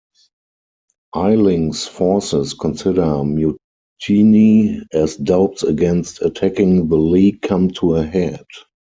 [1.15, 8.47] Eiling's forces consider mutiny as doubts against attacking the League come to a head.